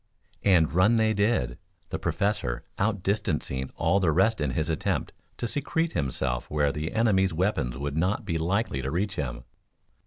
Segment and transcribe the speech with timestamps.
[0.43, 5.91] And run they did, the Professor outdistancing all the rest in his attempt to secrete
[5.93, 9.43] himself where the enemy's weapons would not be likely to reach him.